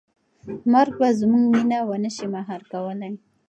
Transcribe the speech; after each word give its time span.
مرګ 0.71 0.93
به 0.99 1.09
زموږ 1.19 1.45
مینه 1.53 1.79
ونه 1.87 2.09
شي 2.15 2.27
مهار 2.35 2.61
کولی. 2.71 3.13